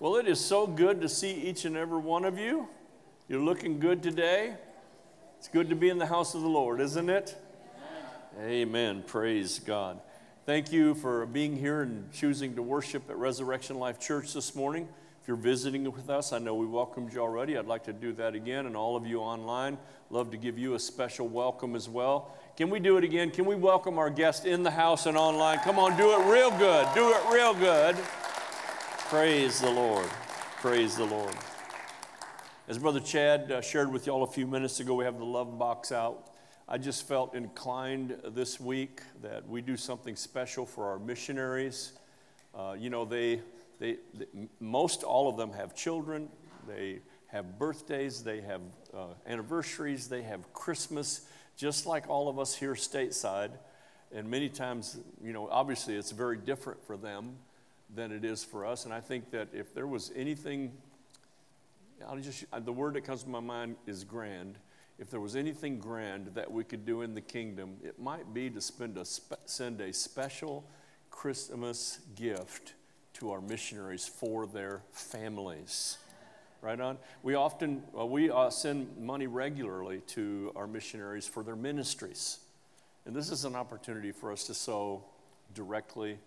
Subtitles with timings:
[0.00, 2.68] Well, it is so good to see each and every one of you.
[3.28, 4.54] You're looking good today.
[5.38, 7.36] It's good to be in the house of the Lord, isn't it?
[8.36, 8.48] Amen.
[8.48, 9.04] Amen.
[9.04, 10.00] Praise God.
[10.46, 14.86] Thank you for being here and choosing to worship at Resurrection Life Church this morning.
[15.20, 17.58] If you're visiting with us, I know we welcomed you already.
[17.58, 18.66] I'd like to do that again.
[18.66, 19.78] And all of you online,
[20.10, 22.36] love to give you a special welcome as well.
[22.56, 23.32] Can we do it again?
[23.32, 25.58] Can we welcome our guests in the house and online?
[25.58, 26.86] Come on, do it real good.
[26.94, 27.96] Do it real good.
[29.08, 30.06] Praise the Lord.
[30.56, 31.34] Praise the Lord.
[32.68, 35.58] As Brother Chad uh, shared with y'all a few minutes ago, we have the love
[35.58, 36.34] box out.
[36.68, 41.94] I just felt inclined this week that we do something special for our missionaries.
[42.54, 43.40] Uh, you know, they,
[43.78, 44.26] they, they,
[44.60, 46.28] most all of them have children,
[46.66, 48.60] they have birthdays, they have
[48.92, 51.22] uh, anniversaries, they have Christmas,
[51.56, 53.52] just like all of us here stateside.
[54.12, 57.38] And many times, you know, obviously it's very different for them
[57.94, 58.84] than it is for us.
[58.84, 60.72] And I think that if there was anything,
[62.06, 64.58] I'll just, the word that comes to my mind is grand.
[64.98, 68.50] If there was anything grand that we could do in the kingdom, it might be
[68.50, 70.64] to spend a spe- send a special
[71.10, 72.74] Christmas gift
[73.14, 75.98] to our missionaries for their families.
[76.60, 76.98] Right on.
[77.22, 82.40] We often well, we uh, send money regularly to our missionaries for their ministries,
[83.06, 85.04] and this is an opportunity for us to sow
[85.54, 86.18] directly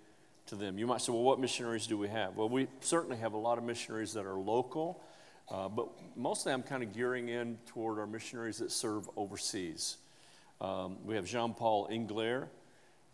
[0.51, 0.77] to them.
[0.77, 2.35] You might say, well, what missionaries do we have?
[2.35, 5.01] Well, we certainly have a lot of missionaries that are local,
[5.49, 9.95] uh, but mostly I'm kind of gearing in toward our missionaries that serve overseas.
[10.59, 12.49] Um, we have Jean Paul Ingler,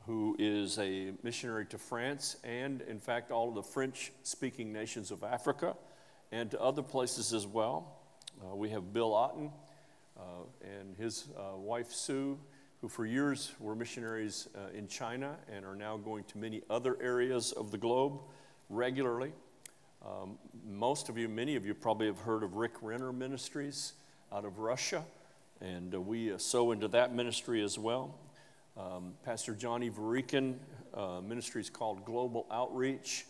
[0.08, 5.12] who is a missionary to France and, in fact, all of the French speaking nations
[5.12, 5.76] of Africa
[6.32, 8.00] and to other places as well.
[8.42, 9.52] Uh, we have Bill Otten
[10.18, 10.22] uh,
[10.64, 12.40] and his uh, wife Sue
[12.82, 16.98] who for years were missionaries uh, in China and are now going to many other
[17.02, 18.20] areas of the globe
[18.70, 19.32] regularly.
[20.06, 23.94] Um, most of you, many of you probably have heard of Rick Renner Ministries
[24.32, 25.04] out of Russia,
[25.60, 28.16] and uh, we uh, sow into that ministry as well.
[28.78, 30.56] Um, Pastor Johnny Varikin
[30.94, 33.26] uh, ministries called Global Outreach.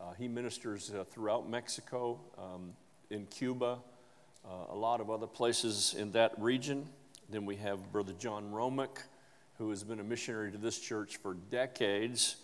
[0.00, 2.72] Uh, he ministers uh, throughout Mexico, um,
[3.10, 3.78] in Cuba,
[4.44, 6.88] uh, a lot of other places in that region.
[7.28, 8.98] Then we have Brother John Romick,
[9.58, 12.36] who has been a missionary to this church for decades.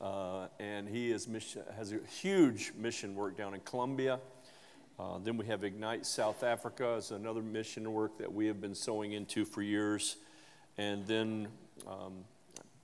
[0.00, 4.20] Uh, and he is mission, has a huge mission work down in Colombia.
[4.96, 8.76] Uh, then we have Ignite South Africa as another mission work that we have been
[8.76, 10.16] sowing into for years.
[10.76, 11.48] And then
[11.88, 12.24] um,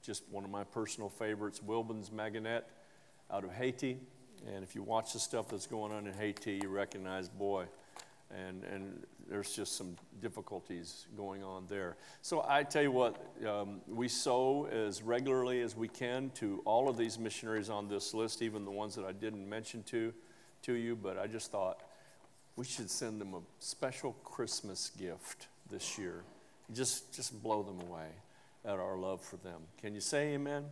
[0.03, 2.63] just one of my personal favorites, Wilbins Maganet
[3.31, 3.99] out of Haiti.
[4.53, 7.67] And if you watch the stuff that's going on in Haiti, you recognize, boy,
[8.31, 11.97] and, and there's just some difficulties going on there.
[12.23, 16.89] So I tell you what, um, we sow as regularly as we can to all
[16.89, 20.13] of these missionaries on this list, even the ones that I didn't mention to,
[20.63, 21.81] to you, but I just thought
[22.57, 26.23] we should send them a special Christmas gift this year.
[26.73, 28.09] Just, just blow them away
[28.65, 29.61] at our love for them.
[29.81, 30.65] Can you say amen?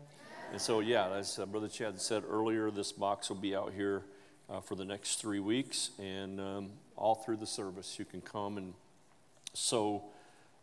[0.52, 4.02] And so, yeah, as uh, Brother Chad said earlier, this box will be out here
[4.48, 5.90] uh, for the next three weeks.
[5.98, 8.74] And um, all through the service, you can come and
[9.54, 10.04] sow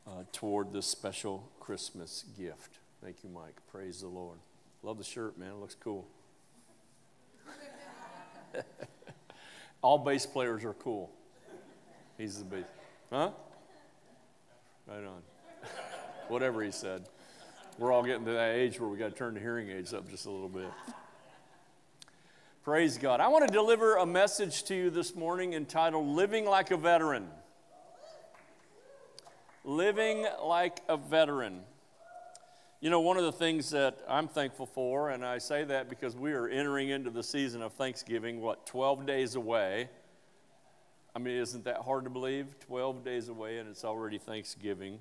[0.08, 2.80] uh, toward this special Christmas gift.
[3.04, 3.56] Thank you, Mike.
[3.72, 4.40] Praise the Lord.
[4.84, 5.50] Love the shirt, man.
[5.50, 6.08] It looks cool.
[9.82, 11.12] all bass players are cool.
[12.18, 12.66] He's the bass.
[13.10, 13.32] Huh?
[14.88, 15.22] Right on.
[16.28, 17.06] Whatever he said.
[17.78, 20.10] We're all getting to that age where we got to turn the hearing aids up
[20.10, 20.70] just a little bit.
[22.62, 23.22] Praise God.
[23.22, 27.30] I want to deliver a message to you this morning entitled Living Like a Veteran.
[29.64, 31.62] Living like a veteran.
[32.82, 36.18] You know, one of the things that I'm thankful for, and I say that because
[36.18, 39.90] we are entering into the season of Thanksgiving, what, 12 days away.
[41.16, 42.60] I mean, isn't that hard to believe?
[42.68, 45.00] 12 days away, and it's already Thanksgiving.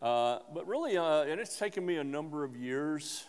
[0.00, 3.26] Uh, but really, uh, and it's taken me a number of years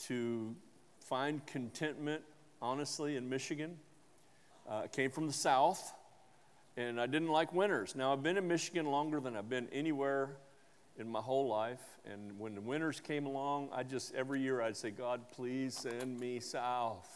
[0.00, 0.54] to
[1.00, 2.22] find contentment
[2.60, 3.76] honestly, in Michigan.
[4.68, 5.94] Uh, came from the South,
[6.76, 7.96] and I didn't like winters.
[7.96, 10.36] Now, I've been in Michigan longer than I've been anywhere
[10.98, 11.80] in my whole life.
[12.04, 16.20] And when the winters came along, I just, every year, I'd say, God, please send
[16.20, 17.08] me south.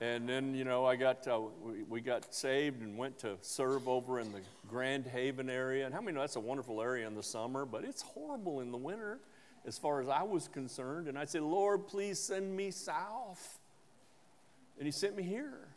[0.00, 3.86] And then, you know, I got, uh, we, we got saved and went to serve
[3.86, 5.84] over in the Grand Haven area.
[5.84, 8.70] And how many know that's a wonderful area in the summer, but it's horrible in
[8.70, 9.18] the winter
[9.66, 11.08] as far as I was concerned.
[11.08, 13.57] And I'd say, Lord, please send me south.
[14.78, 15.68] And he sent me here.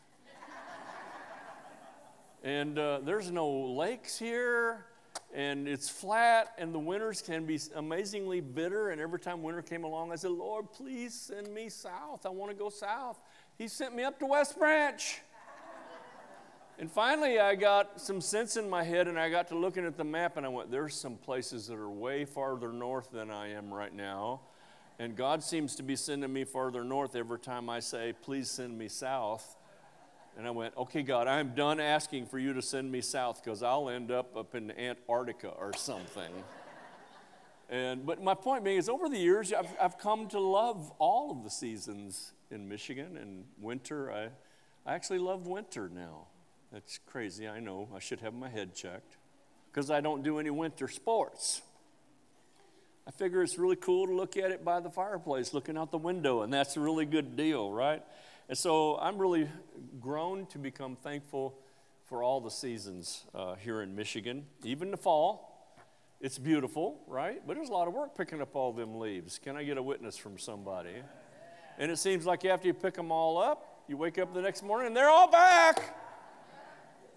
[2.43, 4.85] and uh, there's no lakes here,
[5.33, 8.89] and it's flat, and the winters can be amazingly bitter.
[8.89, 12.27] And every time winter came along, I said, Lord, please send me south.
[12.27, 13.19] I want to go south.
[13.57, 15.21] He sent me up to West Branch.
[16.77, 19.97] And finally, I got some sense in my head, and I got to looking at
[19.97, 23.49] the map, and I went, There's some places that are way farther north than I
[23.49, 24.41] am right now.
[25.01, 28.77] And God seems to be sending me farther north every time I say, Please send
[28.77, 29.57] me south.
[30.37, 33.63] And I went, Okay, God, I'm done asking for you to send me south because
[33.63, 36.31] I'll end up up in Antarctica or something.
[37.67, 41.31] and, but my point being is, over the years, I've, I've come to love all
[41.31, 44.11] of the seasons in Michigan and winter.
[44.11, 44.27] I,
[44.85, 46.27] I actually love winter now.
[46.71, 47.89] That's crazy, I know.
[47.95, 49.17] I should have my head checked
[49.71, 51.63] because I don't do any winter sports.
[53.07, 55.97] I figure it's really cool to look at it by the fireplace, looking out the
[55.97, 58.03] window, and that's a really good deal, right?
[58.47, 59.49] And so I'm really
[59.99, 61.57] grown to become thankful
[62.05, 65.75] for all the seasons uh, here in Michigan, even the fall.
[66.19, 67.41] It's beautiful, right?
[67.47, 69.39] But there's a lot of work picking up all them leaves.
[69.39, 70.95] Can I get a witness from somebody?
[71.79, 74.61] And it seems like after you pick them all up, you wake up the next
[74.61, 75.95] morning and they're all back.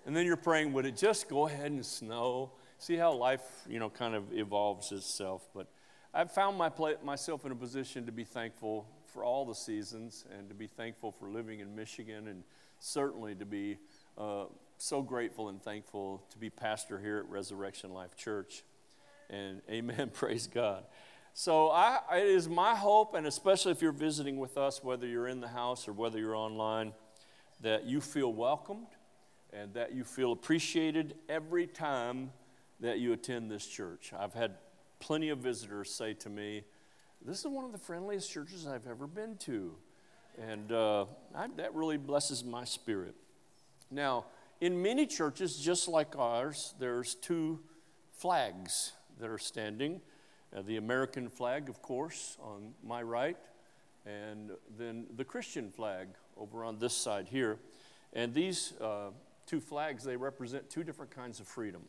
[0.07, 2.53] And then you're praying, would it just go ahead and snow?
[2.79, 5.49] See how life, you know, kind of evolves itself.
[5.55, 5.69] But
[6.13, 10.25] I've found my pla- myself in a position to be thankful for all the seasons
[10.37, 12.43] and to be thankful for living in Michigan and
[12.81, 13.79] certainly to be
[14.19, 14.45] uh,
[14.77, 18.65] so grateful and thankful to be pastor here at Resurrection Life Church.
[19.31, 20.85] And amen, praise God.
[21.33, 25.27] So I, it is my hope, and especially if you're visiting with us, whether you're
[25.27, 26.93] in the house or whether you're online,
[27.61, 28.87] that you feel welcomed
[29.53, 32.31] and that you feel appreciated every time
[32.85, 34.13] that you attend this church.
[34.17, 34.57] I've had
[35.01, 36.65] plenty of visitors say to me,
[37.25, 39.75] This is one of the friendliest churches I've ever been to.
[40.41, 43.15] And uh, I, that really blesses my spirit.
[43.91, 44.27] Now,
[44.61, 47.61] in many churches, just like ours, there's two
[48.13, 50.03] flags that are standing
[50.55, 53.37] uh, the American flag, of course, on my right,
[54.07, 57.59] and then the Christian flag over on this side here.
[58.13, 59.11] And these uh,
[59.47, 61.83] two flags, they represent two different kinds of freedom.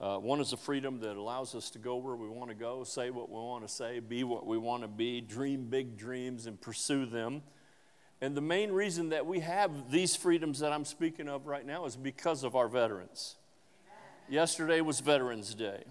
[0.00, 2.84] Uh, one is a freedom that allows us to go where we want to go,
[2.84, 6.46] say what we want to say, be what we want to be, dream big dreams,
[6.46, 7.42] and pursue them.
[8.20, 11.84] And the main reason that we have these freedoms that I'm speaking of right now
[11.84, 13.36] is because of our veterans.
[14.28, 15.82] Yesterday was Veterans Day.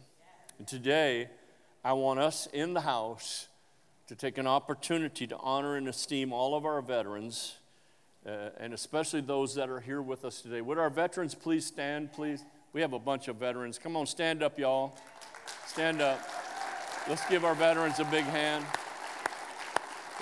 [0.57, 1.29] And today,
[1.83, 3.47] I want us in the house
[4.07, 7.57] to take an opportunity to honor and esteem all of our veterans
[8.27, 10.61] uh, and especially those that are here with us today.
[10.61, 12.43] Would our veterans please stand, please?
[12.77, 13.79] We have a bunch of veterans.
[13.79, 14.95] Come on, stand up, y'all.
[15.65, 16.19] Stand up.
[17.09, 18.63] Let's give our veterans a big hand.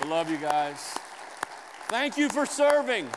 [0.00, 0.94] We love you guys.
[1.88, 3.10] Thank you for serving.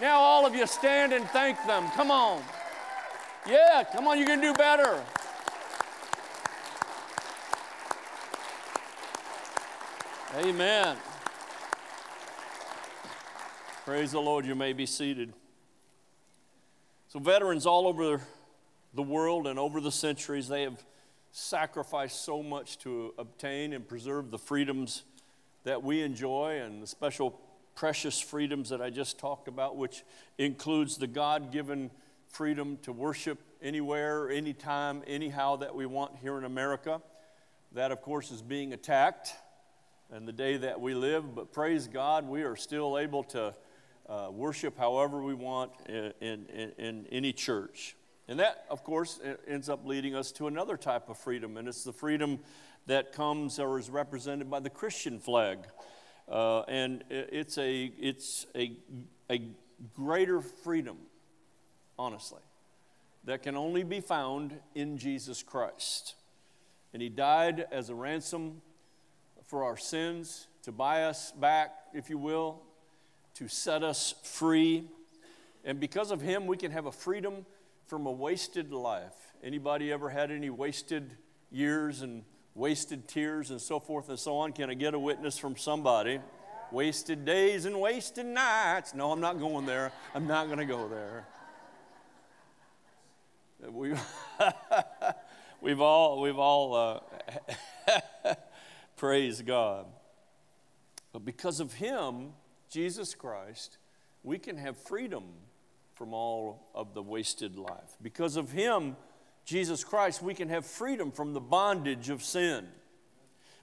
[0.00, 1.88] Now, all of you stand and thank them.
[1.96, 2.40] Come on.
[3.48, 5.02] Yeah, come on, you can do better.
[10.36, 10.96] Amen.
[13.84, 14.46] Praise the Lord.
[14.46, 15.32] You may be seated.
[17.08, 18.20] So, veterans all over
[18.94, 20.84] the world and over the centuries, they have
[21.32, 25.02] sacrificed so much to obtain and preserve the freedoms
[25.64, 27.40] that we enjoy and the special
[27.74, 30.04] precious freedoms that I just talked about, which
[30.38, 31.90] includes the God given
[32.28, 37.00] freedom to worship anywhere, anytime, anyhow that we want here in America.
[37.72, 39.34] That, of course, is being attacked
[40.12, 43.54] and the day that we live, but praise God, we are still able to
[44.08, 47.96] uh, worship however we want in, in, in any church.
[48.28, 51.84] And that, of course, ends up leading us to another type of freedom, and it's
[51.84, 52.38] the freedom
[52.86, 55.58] that comes or is represented by the Christian flag.
[56.28, 58.72] Uh, and it's, a, it's a,
[59.30, 59.42] a
[59.94, 60.96] greater freedom,
[61.98, 62.40] honestly,
[63.24, 66.14] that can only be found in Jesus Christ.
[66.92, 68.62] And He died as a ransom
[69.44, 72.62] for our sins to buy us back, if you will,
[73.34, 74.84] to set us free.
[75.64, 77.44] And because of him, we can have a freedom
[77.94, 79.14] from a wasted life.
[79.40, 81.12] Anybody ever had any wasted
[81.52, 82.24] years and
[82.56, 84.52] wasted tears and so forth and so on?
[84.52, 86.18] Can I get a witness from somebody?
[86.72, 88.94] Wasted days and wasted nights.
[88.94, 89.92] No, I'm not going there.
[90.12, 91.28] I'm not going to go there.
[93.70, 93.94] We,
[95.60, 97.00] we've all, we've all uh,
[98.96, 99.86] praise God.
[101.12, 102.32] But because of Him,
[102.68, 103.78] Jesus Christ,
[104.24, 105.22] we can have freedom
[105.94, 107.96] from all of the wasted life.
[108.02, 108.96] Because of Him,
[109.44, 112.66] Jesus Christ, we can have freedom from the bondage of sin.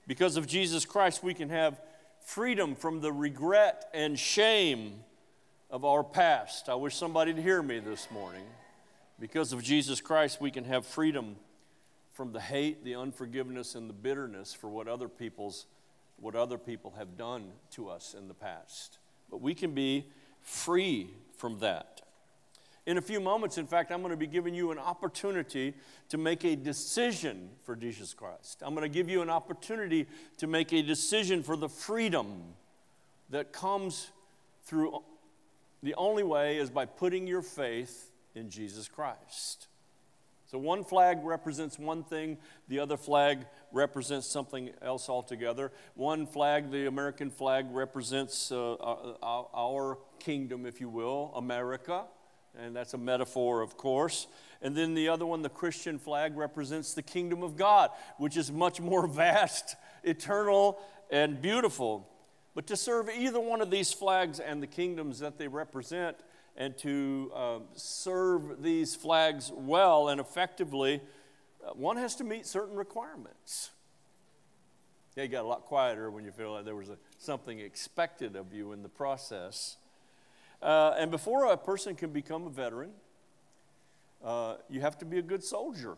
[0.06, 1.80] Because of Jesus Christ, we can have
[2.24, 5.00] freedom from the regret and shame
[5.70, 6.68] of our past.
[6.68, 8.44] I wish somebody to hear me this morning.
[9.18, 11.36] Because of Jesus Christ, we can have freedom
[12.12, 15.66] from the hate, the unforgiveness, and the bitterness for what other people's
[16.20, 18.98] what other people have done to us in the past
[19.32, 20.06] but we can be
[20.42, 21.08] free
[21.38, 21.91] from that.
[22.84, 25.74] In a few moments, in fact, I'm going to be giving you an opportunity
[26.08, 28.60] to make a decision for Jesus Christ.
[28.62, 30.06] I'm going to give you an opportunity
[30.38, 32.42] to make a decision for the freedom
[33.30, 34.10] that comes
[34.64, 35.02] through
[35.82, 39.68] the only way is by putting your faith in Jesus Christ.
[40.46, 42.36] So one flag represents one thing,
[42.68, 45.72] the other flag represents something else altogether.
[45.94, 52.04] One flag, the American flag, represents uh, uh our kingdom, if you will, America,
[52.58, 54.26] and that's a metaphor, of course.
[54.60, 58.52] And then the other one, the Christian flag, represents the kingdom of God, which is
[58.52, 60.80] much more vast, eternal,
[61.10, 62.08] and beautiful.
[62.54, 66.16] But to serve either one of these flags and the kingdoms that they represent,
[66.56, 71.00] and to uh, serve these flags well and effectively,
[71.66, 73.70] uh, one has to meet certain requirements.
[75.16, 78.36] Yeah, you got a lot quieter when you feel like there was a, something expected
[78.36, 79.76] of you in the process.
[80.62, 82.90] Uh, and before a person can become a veteran,
[84.24, 85.96] uh, you have to be a good soldier.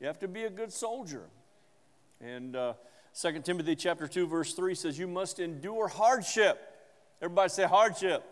[0.00, 1.24] You have to be a good soldier.
[2.20, 2.74] And uh,
[3.20, 6.60] 2 Timothy chapter 2, verse 3 says, You must endure hardship.
[7.22, 8.24] Everybody say hardship.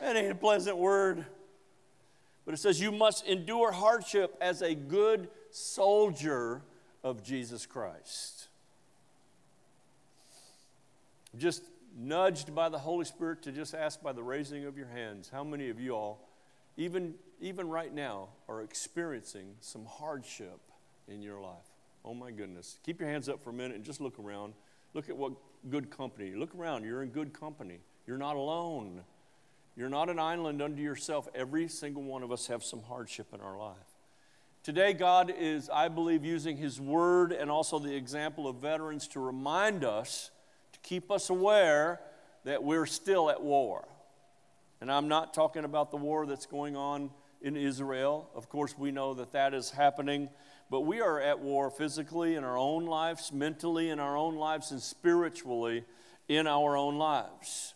[0.00, 1.24] That ain't a pleasant word.
[2.46, 6.62] But it says, You must endure hardship as a good soldier
[7.04, 8.48] of Jesus Christ.
[11.36, 11.62] Just
[11.96, 15.42] nudged by the Holy Spirit to just ask by the raising of your hands, how
[15.42, 16.28] many of you all,
[16.76, 20.60] even, even right now, are experiencing some hardship
[21.08, 21.64] in your life?
[22.04, 22.78] Oh my goodness.
[22.84, 24.52] Keep your hands up for a minute and just look around.
[24.94, 25.32] Look at what
[25.70, 26.34] good company.
[26.34, 26.84] Look around.
[26.84, 27.80] You're in good company.
[28.06, 29.02] You're not alone.
[29.76, 31.28] You're not an island unto yourself.
[31.34, 33.76] Every single one of us have some hardship in our life.
[34.62, 39.20] Today, God is, I believe, using His Word and also the example of veterans to
[39.20, 40.30] remind us,
[40.86, 42.00] keep us aware
[42.44, 43.86] that we're still at war.
[44.80, 47.10] And I'm not talking about the war that's going on
[47.42, 48.30] in Israel.
[48.34, 50.28] Of course, we know that that is happening.
[50.70, 54.70] But we are at war physically in our own lives, mentally in our own lives,
[54.70, 55.84] and spiritually
[56.28, 57.74] in our own lives.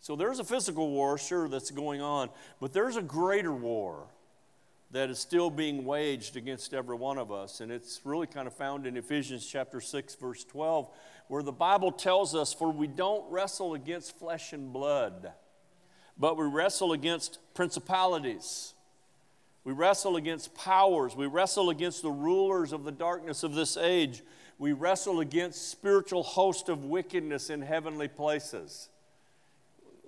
[0.00, 2.30] So there's a physical war, sure, that's going on,
[2.60, 4.06] but there's a greater war
[4.92, 7.60] that is still being waged against every one of us.
[7.60, 10.88] And it's really kind of found in Ephesians chapter 6, verse 12,
[11.30, 15.30] where the Bible tells us, For we don't wrestle against flesh and blood,
[16.18, 18.74] but we wrestle against principalities.
[19.62, 21.14] We wrestle against powers.
[21.14, 24.24] We wrestle against the rulers of the darkness of this age.
[24.58, 28.88] We wrestle against spiritual host of wickedness in heavenly places.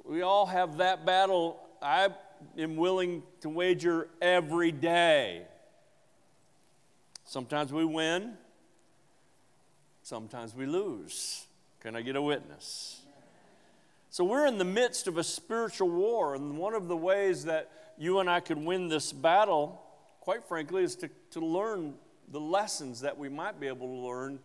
[0.05, 1.61] We all have that battle.
[1.81, 2.09] I
[2.59, 5.43] am willing to wager every day.
[7.25, 8.33] Sometimes we win,
[10.02, 11.47] sometimes we lose.
[11.80, 13.00] Can I get a witness?
[14.11, 17.71] So we're in the midst of a spiritual war, and one of the ways that
[17.97, 19.82] you and I could win this battle,
[20.21, 21.94] quite frankly, is to, to learn
[22.30, 24.38] the lessons that we might be able to learn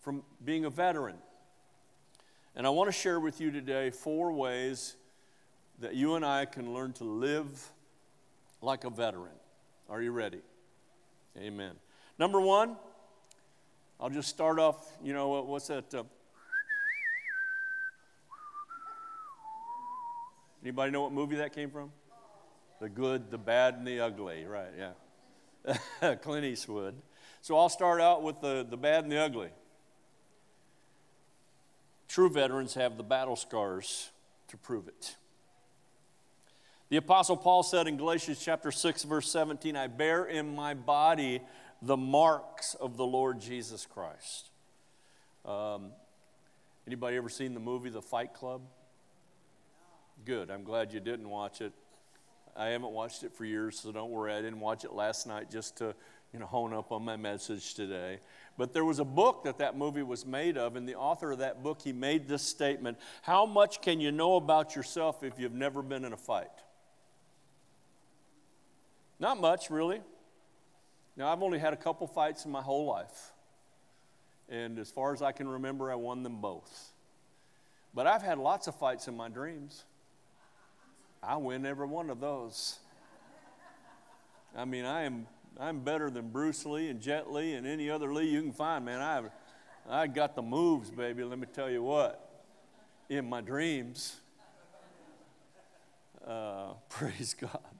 [0.00, 1.16] from being a veteran.
[2.54, 4.96] And I want to share with you today four ways
[5.80, 7.70] that you and I can learn to live
[8.62, 9.34] like a veteran.
[9.88, 10.40] Are you ready?
[11.38, 11.72] Amen.
[12.18, 12.76] Number one,
[13.98, 15.94] I'll just start off, you know, what's that?
[15.94, 16.04] Uh,
[20.62, 21.90] anybody know what movie that came from?
[22.78, 26.14] The good, the bad, and the ugly, right, yeah.
[26.22, 26.94] Clint Eastwood.
[27.40, 29.48] So I'll start out with the, the bad and the ugly.
[32.06, 34.10] True veterans have the battle scars
[34.48, 35.16] to prove it.
[36.90, 41.40] The Apostle Paul said in Galatians chapter 6, verse 17, I bear in my body
[41.86, 44.50] the marks of the Lord Jesus Christ.
[45.44, 45.92] Um,
[46.86, 48.62] anybody ever seen the movie The Fight Club?
[50.24, 50.50] Good.
[50.50, 51.72] I'm glad you didn't watch it.
[52.56, 54.32] I haven't watched it for years, so don't worry.
[54.32, 55.94] I didn't watch it last night just to,
[56.32, 58.18] you know, hone up on my message today.
[58.56, 61.38] But there was a book that that movie was made of, and the author of
[61.38, 65.52] that book, he made this statement How much can you know about yourself if you've
[65.52, 66.48] never been in a fight?
[69.20, 70.00] Not much, really.
[71.16, 73.32] Now, I've only had a couple fights in my whole life.
[74.48, 76.92] And as far as I can remember, I won them both.
[77.94, 79.84] But I've had lots of fights in my dreams.
[81.22, 82.78] I win every one of those.
[84.54, 85.26] I mean, I am
[85.58, 88.84] I'm better than Bruce Lee and Jet Li and any other Lee you can find,
[88.84, 89.00] man.
[89.00, 89.30] I've
[89.88, 91.24] I got the moves, baby.
[91.24, 92.44] Let me tell you what.
[93.08, 94.16] In my dreams.
[96.26, 97.75] Uh, praise God.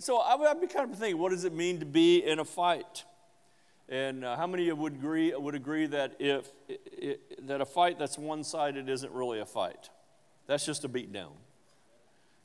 [0.00, 2.44] So I would be kind of thinking, what does it mean to be in a
[2.44, 3.04] fight?
[3.86, 7.66] And uh, how many of you would agree, would agree that, if, it, that a
[7.66, 9.90] fight that's one sided isn't really a fight?
[10.46, 11.32] That's just a beat down.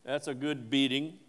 [0.04, 1.20] That's a good beating.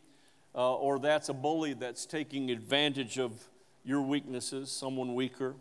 [0.56, 3.44] uh, or that's a bully that's taking advantage of
[3.84, 5.54] your weaknesses, someone weaker.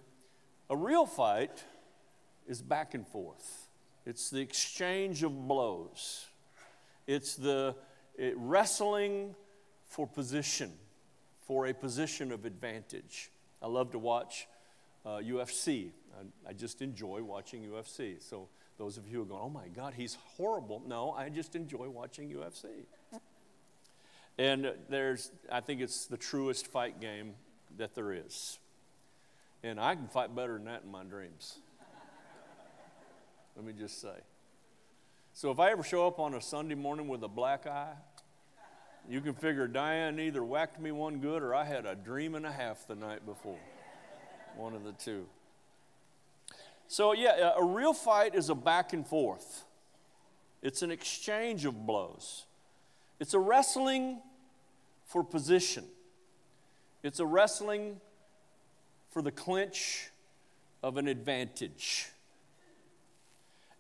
[0.70, 1.66] A real fight
[2.48, 3.68] is back and forth,
[4.06, 6.28] it's the exchange of blows,
[7.06, 7.76] it's the
[8.18, 9.36] it, wrestling
[9.88, 10.72] for position,
[11.48, 13.32] for a position of advantage.
[13.62, 14.48] I love to watch
[15.06, 15.90] uh, UFC.
[16.14, 18.22] I, I just enjoy watching UFC.
[18.22, 20.84] So, those of you who are going, oh my God, he's horrible.
[20.86, 22.86] No, I just enjoy watching UFC.
[24.38, 27.36] And there's, I think it's the truest fight game
[27.78, 28.60] that there is.
[29.64, 31.60] And I can fight better than that in my dreams.
[33.56, 34.16] Let me just say.
[35.34, 37.94] So if I ever show up on a Sunday morning with a black eye,
[39.10, 42.46] you can figure Diane either whacked me one good or I had a dream and
[42.46, 43.60] a half the night before.
[44.56, 45.26] One of the two.
[46.88, 49.66] So, yeah, a real fight is a back and forth,
[50.62, 52.46] it's an exchange of blows.
[53.20, 54.20] It's a wrestling
[55.06, 55.86] for position,
[57.04, 58.00] it's a wrestling
[59.10, 60.10] for the clinch
[60.84, 62.10] of an advantage.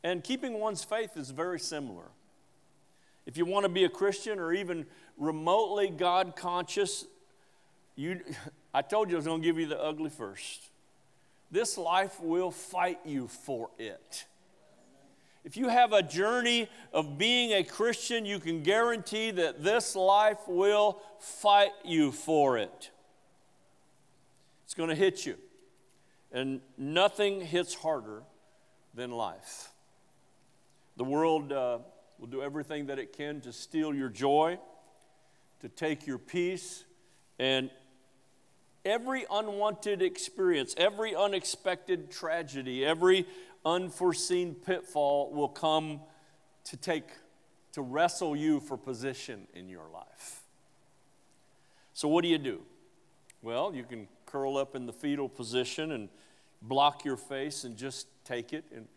[0.04, 2.06] And keeping one's faith is very similar.
[3.26, 4.86] If you want to be a Christian or even
[5.18, 7.06] remotely God conscious,
[7.96, 8.22] you,
[8.74, 10.70] I told you I was going to give you the ugly first.
[11.52, 14.26] This life will fight you for it.
[15.46, 20.40] If you have a journey of being a Christian, you can guarantee that this life
[20.48, 22.90] will fight you for it.
[24.66, 25.36] It's going to hit you.
[26.32, 28.24] And nothing hits harder
[28.96, 29.70] than life.
[30.98, 31.78] The world uh,
[32.18, 34.58] will do everything that it can to steal your joy,
[35.62, 36.84] to take your peace,
[37.40, 37.70] and
[38.84, 43.26] every unwanted experience, every unexpected tragedy, every
[43.66, 46.00] unforeseen pitfall will come
[46.66, 47.10] to take,
[47.74, 50.42] to wrestle you for position in your life.
[51.94, 52.62] So, what do you do?
[53.42, 56.10] Well, you can curl up in the fetal position and
[56.62, 58.66] block your face and just take it.
[58.76, 58.88] And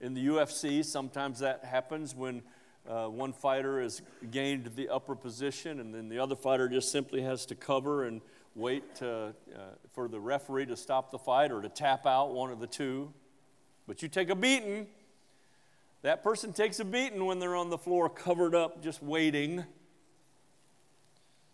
[0.00, 2.42] in the UFC, sometimes that happens when
[2.88, 7.22] uh, one fighter has gained the upper position and then the other fighter just simply
[7.22, 8.20] has to cover and
[8.54, 9.58] wait to, uh,
[9.92, 13.12] for the referee to stop the fight or to tap out one of the two.
[13.86, 14.86] But you take a beating.
[16.02, 19.64] That person takes a beating when they're on the floor covered up, just waiting.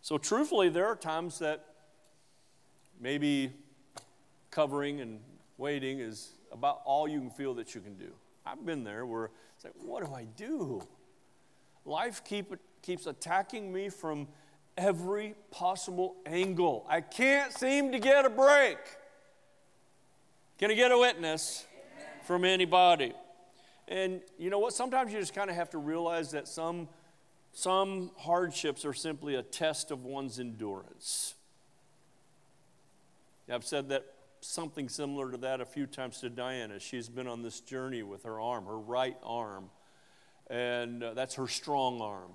[0.02, 1.64] So, truthfully, there are times that
[3.00, 3.52] maybe
[4.50, 5.20] covering and
[5.58, 8.12] waiting is about all you can feel that you can do.
[8.44, 10.82] I've been there where it's like, what do I do?
[11.84, 14.28] Life keep, keeps attacking me from
[14.76, 16.86] every possible angle.
[16.88, 18.78] I can't seem to get a break.
[20.58, 21.66] Can I get a witness?
[22.30, 23.12] from anybody.
[23.88, 24.72] And you know what?
[24.72, 26.88] Sometimes you just kind of have to realize that some,
[27.52, 31.34] some hardships are simply a test of one's endurance.
[33.52, 34.06] I've said that
[34.40, 36.78] something similar to that a few times to Diana.
[36.78, 39.70] She's been on this journey with her arm, her right arm,
[40.50, 42.32] and uh, that's her strong arm.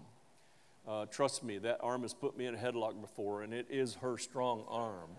[0.87, 3.95] Uh, trust me, that arm has put me in a headlock before, and it is
[3.95, 5.09] her strong arm.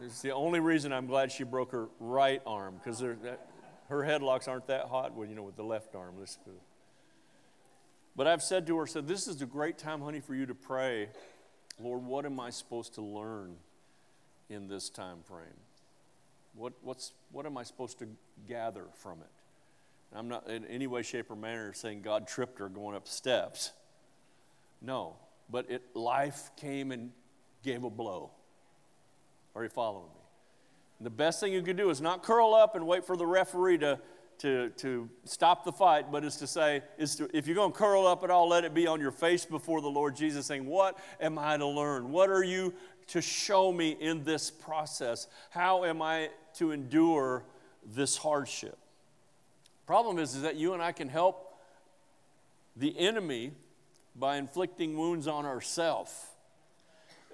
[0.00, 3.38] It's the only reason I'm glad she broke her right arm because her
[3.90, 6.14] headlocks aren't that hot when you know with the left arm.
[8.14, 10.54] But I've said to her, said, this is a great time, honey, for you to
[10.54, 11.08] pray.
[11.80, 13.56] Lord, what am I supposed to learn
[14.48, 15.46] in this time frame?
[16.54, 18.06] What, what's, what am I supposed to
[18.48, 19.37] gather from it?
[20.14, 23.72] I'm not in any way, shape, or manner saying God tripped her going up steps.
[24.80, 25.16] No,
[25.50, 27.10] but it, life came and
[27.62, 28.30] gave a blow.
[29.54, 30.20] Are you following me?
[30.98, 33.26] And the best thing you can do is not curl up and wait for the
[33.26, 33.98] referee to,
[34.38, 37.78] to, to stop the fight, but is to say, is to, if you're going to
[37.78, 40.66] curl up at all, let it be on your face before the Lord Jesus, saying,
[40.66, 42.10] What am I to learn?
[42.10, 42.72] What are you
[43.08, 45.28] to show me in this process?
[45.50, 47.44] How am I to endure
[47.84, 48.78] this hardship?
[49.88, 51.58] Problem is, is that you and I can help
[52.76, 53.52] the enemy
[54.14, 56.12] by inflicting wounds on ourselves.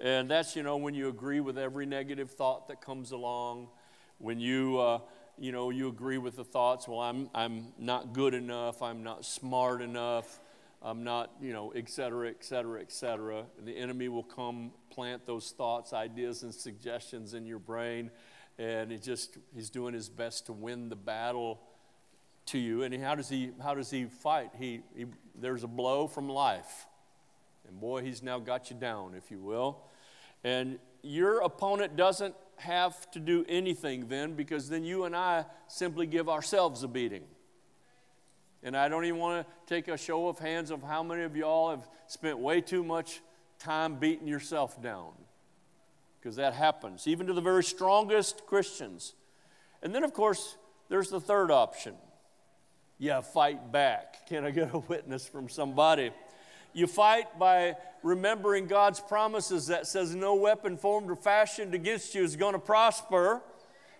[0.00, 3.70] And that's, you know, when you agree with every negative thought that comes along,
[4.18, 5.00] when you, uh,
[5.36, 9.24] you know, you agree with the thoughts, well, I'm, I'm not good enough, I'm not
[9.24, 10.38] smart enough,
[10.80, 13.46] I'm not, you know, et cetera, et cetera, et cetera.
[13.58, 18.12] And the enemy will come plant those thoughts, ideas, and suggestions in your brain.
[18.60, 21.58] And he just, he's doing his best to win the battle
[22.46, 22.82] to you.
[22.82, 24.50] And how does he, how does he fight?
[24.58, 26.86] He, he, there's a blow from life.
[27.68, 29.82] And boy, he's now got you down, if you will.
[30.42, 36.06] And your opponent doesn't have to do anything then because then you and I simply
[36.06, 37.24] give ourselves a beating.
[38.62, 41.36] And I don't even want to take a show of hands of how many of
[41.36, 43.20] y'all have spent way too much
[43.58, 45.12] time beating yourself down.
[46.18, 49.14] Because that happens, even to the very strongest Christians.
[49.82, 50.56] And then, of course,
[50.88, 51.94] there's the third option.
[52.98, 54.26] You fight back.
[54.28, 56.10] Can I get a witness from somebody?
[56.72, 62.22] You fight by remembering God's promises that says no weapon formed or fashioned against you
[62.22, 63.42] is going to prosper.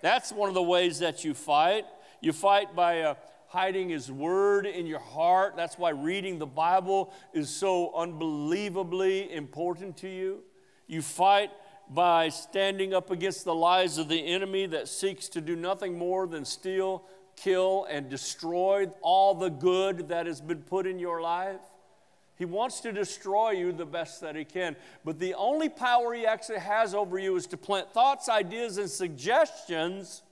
[0.02, 1.84] That's one of the ways that you fight.
[2.20, 3.14] You fight by uh,
[3.48, 5.54] hiding His Word in your heart.
[5.56, 10.42] That's why reading the Bible is so unbelievably important to you.
[10.86, 11.50] You fight
[11.88, 16.26] by standing up against the lies of the enemy that seeks to do nothing more
[16.26, 17.04] than steal,
[17.36, 21.60] kill, and destroy all the good that has been put in your life.
[22.36, 24.74] He wants to destroy you the best that he can.
[25.04, 28.90] But the only power he actually has over you is to plant thoughts, ideas, and
[28.90, 30.22] suggestions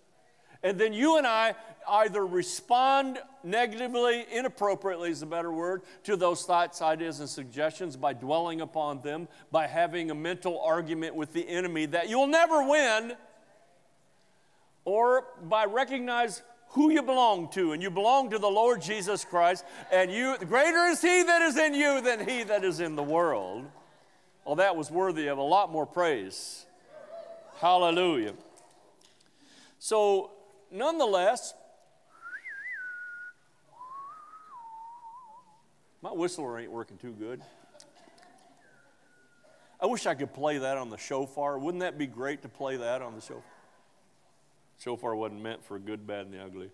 [0.62, 1.54] and then you and I
[1.88, 8.12] either respond negatively, inappropriately is a better word, to those thoughts, ideas, and suggestions by
[8.12, 13.14] dwelling upon them, by having a mental argument with the enemy that you'll never win,
[14.84, 19.64] or by recognize who you belong to, and you belong to the Lord Jesus Christ,
[19.90, 23.02] and you greater is He that is in you than He that is in the
[23.02, 23.64] world.
[24.44, 26.66] Well, that was worthy of a lot more praise.
[27.60, 28.34] Hallelujah.
[29.78, 30.30] So
[30.70, 31.54] nonetheless,
[36.00, 37.40] my whistler ain't working too good.
[39.80, 41.58] I wish I could play that on the shofar.
[41.58, 43.42] Wouldn't that be great to play that on the shofar?
[44.82, 46.70] Shofar wasn't meant for good, bad, and the ugly.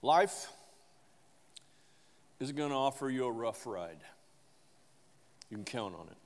[0.00, 0.48] Life
[2.38, 3.98] is going to offer you a rough ride.
[5.50, 6.16] You can count on it.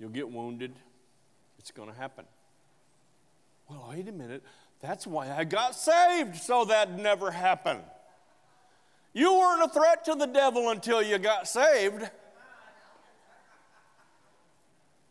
[0.00, 0.72] You'll get wounded.
[1.60, 2.24] It's going to happen.
[3.68, 4.42] Well, wait a minute.
[4.80, 7.82] That's why I got saved, so that never happened.
[9.12, 12.10] You weren't a threat to the devil until you got saved.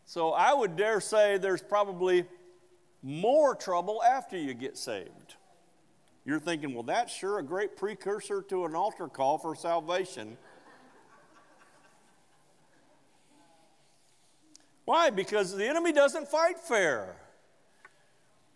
[0.08, 2.24] So I would dare say there's probably
[3.04, 5.36] more trouble after you get saved.
[6.24, 10.38] You're thinking, well, that's sure a great precursor to an altar call for salvation.
[14.86, 15.10] Why?
[15.10, 17.18] Because the enemy doesn't fight fair.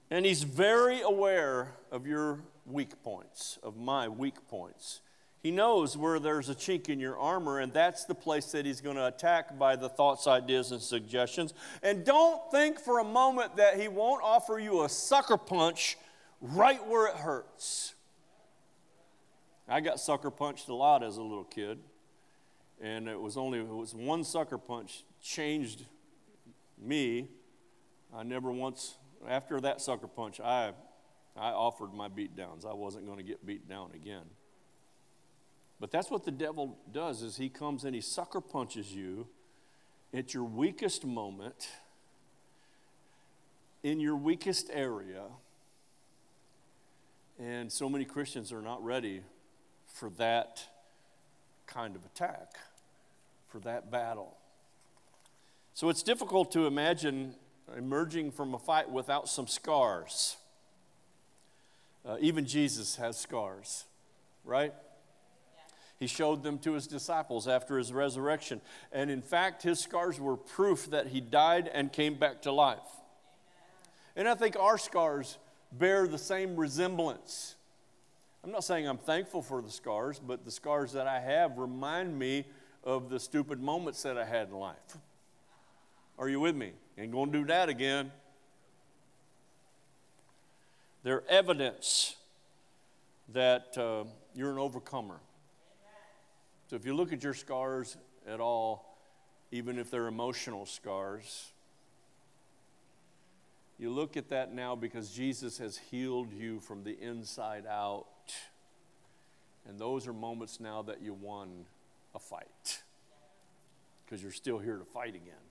[0.09, 5.01] And he's very aware of your weak points, of my weak points.
[5.41, 8.79] He knows where there's a chink in your armor, and that's the place that he's
[8.79, 11.55] going to attack by the thoughts, ideas, and suggestions.
[11.81, 15.97] And don't think for a moment that he won't offer you a sucker punch
[16.41, 17.95] right where it hurts.
[19.67, 21.79] I got sucker punched a lot as a little kid,
[22.79, 25.85] and it was only it was one sucker punch changed
[26.77, 27.29] me.
[28.13, 30.73] I never once after that sucker punch, I,
[31.35, 32.65] I offered my beat downs.
[32.65, 34.25] I wasn't going to get beat down again.
[35.81, 39.27] But that's what the devil does is he comes and he sucker punches you
[40.13, 41.69] at your weakest moment,
[43.81, 45.23] in your weakest area.
[47.39, 49.23] And so many Christians are not ready
[49.87, 50.63] for that
[51.65, 52.57] kind of attack,
[53.47, 54.37] for that battle.
[55.73, 57.33] So it's difficult to imagine
[57.75, 60.37] emerging from a fight without some scars.
[62.05, 63.85] Uh, even Jesus has scars,
[64.45, 64.75] right?
[66.01, 68.59] He showed them to his disciples after his resurrection.
[68.91, 72.79] And in fact, his scars were proof that he died and came back to life.
[74.15, 75.37] And I think our scars
[75.71, 77.53] bear the same resemblance.
[78.43, 82.17] I'm not saying I'm thankful for the scars, but the scars that I have remind
[82.17, 82.45] me
[82.83, 84.97] of the stupid moments that I had in life.
[86.17, 86.71] Are you with me?
[86.97, 88.11] Ain't to do that again.
[91.03, 92.15] They're evidence
[93.33, 95.19] that uh, you're an overcomer.
[96.71, 98.97] So if you look at your scars at all,
[99.51, 101.51] even if they're emotional scars,
[103.77, 108.05] you look at that now because Jesus has healed you from the inside out.
[109.67, 111.65] And those are moments now that you won
[112.15, 112.83] a fight
[114.05, 115.43] because you're still here to fight again.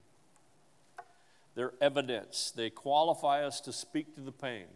[1.54, 2.50] They're evidence.
[2.50, 4.68] They qualify us to speak to the pain.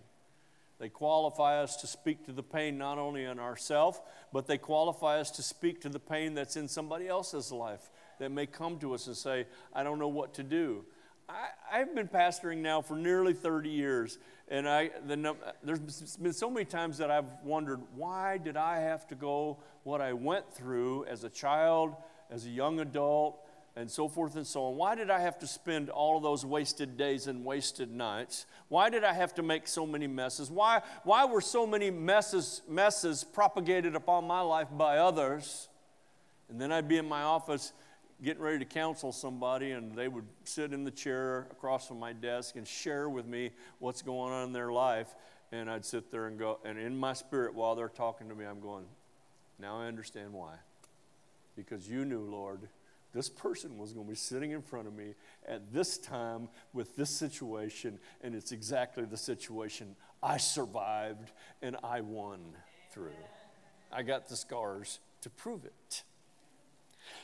[0.78, 4.00] They qualify us to speak to the pain not only in ourselves,
[4.32, 8.30] but they qualify us to speak to the pain that's in somebody else's life that
[8.30, 10.84] may come to us and say, I don't know what to do.
[11.28, 16.50] I, have been pastoring now for nearly 30 years, and I, the, there's been so
[16.50, 21.06] many times that I've wondered, why did I have to go what I went through
[21.06, 21.94] as a child,
[22.30, 23.38] as a young adult,
[23.76, 24.76] and so forth and so on.
[24.76, 28.46] Why did I have to spend all of those wasted days and wasted nights?
[28.68, 30.50] Why did I have to make so many messes?
[30.50, 35.68] Why, why were so many messes, messes propagated upon my life by others?
[36.48, 37.72] And then I'd be in my office
[38.22, 42.12] getting ready to counsel somebody, and they would sit in the chair across from my
[42.12, 45.14] desk and share with me what's going on in their life.
[45.50, 48.44] And I'd sit there and go, and in my spirit, while they're talking to me,
[48.44, 48.86] I'm going,
[49.58, 50.54] now I understand why.
[51.56, 52.60] Because you knew, Lord,
[53.14, 55.14] this person was going to be sitting in front of me
[55.46, 61.30] at this time with this situation, and it's exactly the situation I survived
[61.62, 62.40] and I won
[62.90, 63.12] through.
[63.92, 66.02] I got the scars to prove it.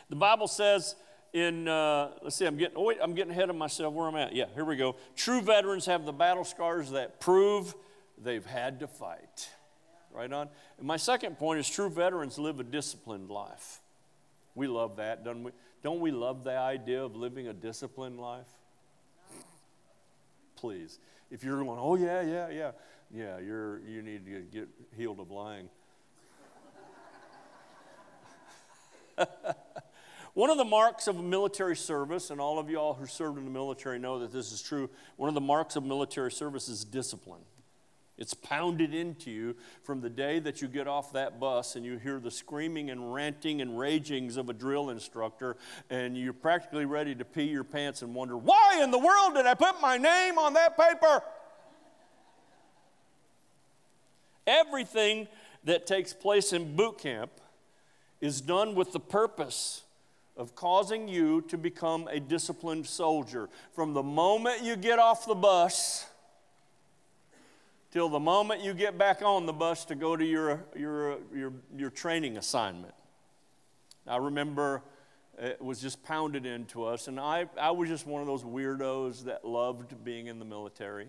[0.08, 0.94] The Bible says
[1.32, 4.16] in, uh, let's see, I'm getting, oh wait, I'm getting ahead of myself where I'm
[4.16, 4.34] at.
[4.34, 4.96] Yeah, here we go.
[5.16, 7.74] True veterans have the battle scars that prove
[8.22, 9.48] they've had to fight.
[10.12, 10.48] Right on.
[10.78, 13.80] And my second point is true veterans live a disciplined life.
[14.56, 15.52] We love that, don't we?
[15.82, 18.48] Don't we love the idea of living a disciplined life?
[20.56, 20.98] Please.
[21.30, 22.72] If you're going, oh, yeah, yeah, yeah,
[23.10, 25.68] yeah, you're, you need to get healed of lying.
[30.34, 33.50] one of the marks of military service, and all of y'all who served in the
[33.50, 37.40] military know that this is true, one of the marks of military service is discipline.
[38.20, 41.96] It's pounded into you from the day that you get off that bus and you
[41.96, 45.56] hear the screaming and ranting and ragings of a drill instructor,
[45.88, 49.46] and you're practically ready to pee your pants and wonder, why in the world did
[49.46, 51.22] I put my name on that paper?
[54.46, 55.26] Everything
[55.64, 57.30] that takes place in boot camp
[58.20, 59.82] is done with the purpose
[60.36, 63.48] of causing you to become a disciplined soldier.
[63.72, 66.06] From the moment you get off the bus,
[67.90, 71.52] till the moment you get back on the bus to go to your, your, your,
[71.76, 72.94] your training assignment.
[74.06, 74.82] I remember
[75.38, 79.24] it was just pounded into us, and I, I was just one of those weirdos
[79.24, 81.08] that loved being in the military.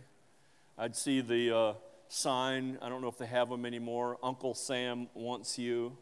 [0.78, 1.74] I'd see the uh,
[2.08, 5.98] sign, I don't know if they have them anymore, Uncle Sam wants you.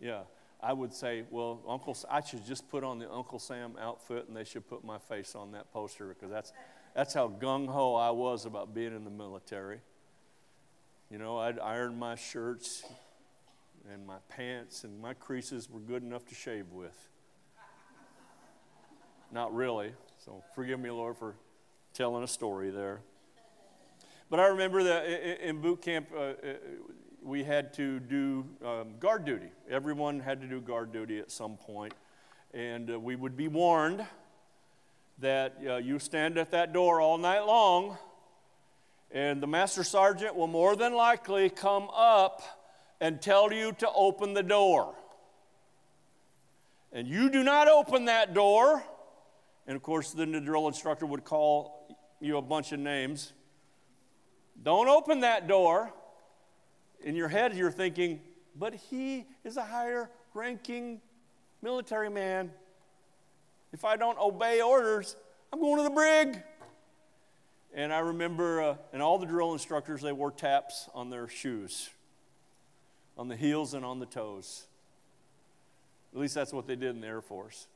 [0.00, 0.22] Yeah.
[0.60, 4.36] I would say, well, Uncle, I should just put on the Uncle Sam outfit and
[4.36, 6.52] they should put my face on that poster because that's,
[6.94, 9.80] that's how gung ho I was about being in the military.
[11.12, 12.84] You know, I'd iron my shirts
[13.92, 16.96] and my pants, and my creases were good enough to shave with.
[19.30, 19.92] Not really.
[20.24, 21.34] So forgive me, Lord, for
[21.92, 23.02] telling a story there.
[24.30, 26.32] But I remember that in boot camp, uh, uh,
[27.22, 29.50] we had to do um, guard duty.
[29.68, 31.92] Everyone had to do guard duty at some point.
[32.54, 34.06] And uh, we would be warned
[35.18, 37.98] that uh, you stand at that door all night long
[39.12, 42.42] and the master sergeant will more than likely come up
[43.00, 44.94] and tell you to open the door.
[46.92, 48.82] And you do not open that door.
[49.66, 53.32] And of course, then the drill instructor would call you a bunch of names.
[54.62, 55.92] Don't open that door.
[57.02, 58.20] In your head, you're thinking,
[58.56, 61.00] but he is a higher ranking
[61.60, 62.50] military man.
[63.72, 65.16] If I don't obey orders,
[65.52, 66.42] I'm going to the brig.
[67.74, 71.90] And I remember, uh, and all the drill instructors, they wore taps on their shoes,
[73.16, 74.66] on the heels and on the toes.
[76.12, 77.66] At least that's what they did in the Air Force.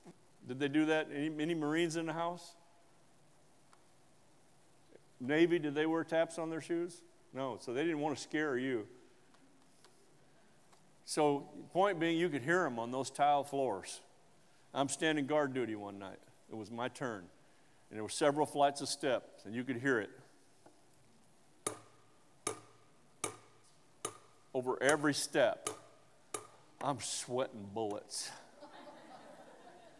[0.46, 1.08] Did they do that?
[1.14, 2.54] Any, any Marines in the house?
[5.18, 7.00] Navy, did they wear taps on their shoes?
[7.32, 8.86] No, so they didn't want to scare you.
[11.06, 14.00] So, point being, you could hear them on those tile floors.
[14.74, 16.18] I'm standing guard duty one night.
[16.50, 17.24] It was my turn.
[17.90, 20.10] And there were several flights of steps, and you could hear it.
[24.52, 25.68] Over every step,
[26.82, 28.30] I'm sweating bullets.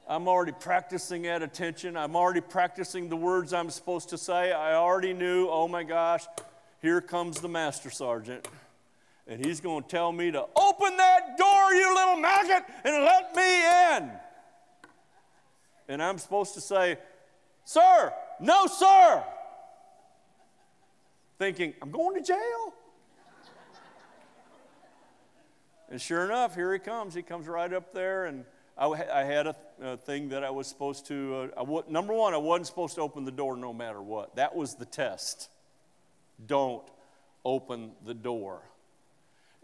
[0.09, 1.97] I'm already practicing at attention.
[1.97, 4.53] I'm already practicing the words I'm supposed to say.
[4.53, 6.25] I already knew, oh my gosh,
[6.81, 8.47] here comes the master sergeant.
[9.27, 13.35] And he's going to tell me to open that door, you little maggot, and let
[13.35, 14.11] me in.
[15.89, 16.99] And I'm supposed to say,
[17.67, 19.25] Sir, no, sir.
[21.37, 22.73] Thinking, I'm going to jail.
[25.91, 27.13] and sure enough, here he comes.
[27.13, 28.45] He comes right up there, and
[28.79, 31.51] I, I had a, a, thing that I was supposed to.
[31.57, 34.37] Uh, number one, I wasn't supposed to open the door no matter what.
[34.37, 35.51] That was the test.
[36.47, 36.89] Don't
[37.45, 38.63] open the door.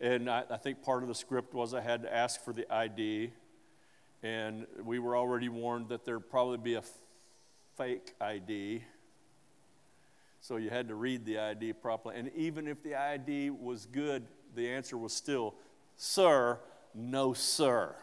[0.01, 2.71] And I, I think part of the script was I had to ask for the
[2.75, 3.31] ID,
[4.25, 6.83] and we were already warned that there'd probably be a
[7.77, 8.85] fake ID.
[10.41, 12.17] So you had to read the ID properly.
[12.19, 15.55] And even if the ID was good, the answer was still,
[15.97, 16.59] Sir,
[16.95, 17.95] no, sir.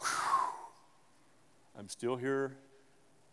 [0.00, 0.08] Whew.
[1.78, 2.56] I'm still here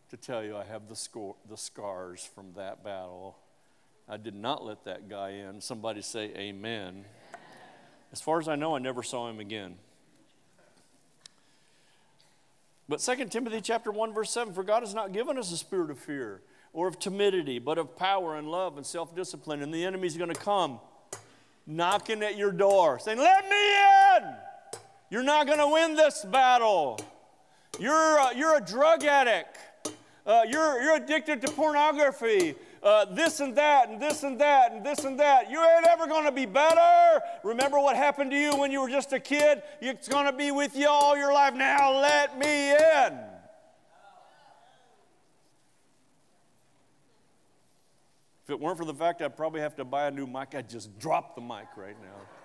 [0.10, 3.38] to tell you I have the, score, the scars from that battle.
[4.10, 5.62] I did not let that guy in.
[5.62, 7.06] Somebody say amen.
[8.12, 9.76] As far as I know, I never saw him again.
[12.92, 15.90] But 2 Timothy chapter 1 verse 7 for God has not given us a spirit
[15.92, 16.42] of fear
[16.74, 19.62] or of timidity, but of power and love and self-discipline.
[19.62, 20.82] And the enemy's going to come
[21.66, 23.78] knocking at your door saying, "Let me
[24.18, 24.36] in."
[25.10, 27.00] You're not going to win this battle.
[27.80, 29.58] You're a, you're a drug addict.
[30.26, 32.56] Uh, you're, you're addicted to pornography.
[32.84, 35.52] Uh, this and that, and this and that, and this and that.
[35.52, 37.22] You ain't ever going to be better.
[37.44, 39.62] Remember what happened to you when you were just a kid?
[39.82, 41.54] It's going to be with you all your life.
[41.54, 43.20] Now let me in.
[48.44, 50.68] If it weren't for the fact I'd probably have to buy a new mic, I'd
[50.68, 52.41] just drop the mic right now.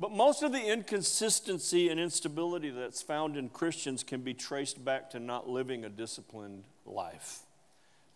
[0.00, 5.10] But most of the inconsistency and instability that's found in Christians can be traced back
[5.10, 7.40] to not living a disciplined life,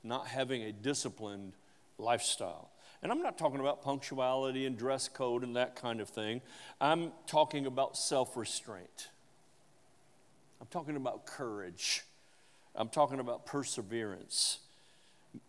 [0.02, 1.52] not having a disciplined
[1.98, 2.70] lifestyle.
[3.02, 6.40] And I'm not talking about punctuality and dress code and that kind of thing.
[6.80, 9.10] I'm talking about self restraint.
[10.62, 12.04] I'm talking about courage.
[12.74, 14.60] I'm talking about perseverance.